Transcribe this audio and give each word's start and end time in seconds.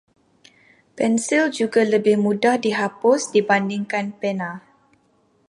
Pensil 0.99 1.43
juga 1.59 1.81
lebih 1.93 2.15
mudah 2.25 2.55
dihapus 2.65 3.21
dibandingkan 3.35 4.05
pena. 4.19 4.51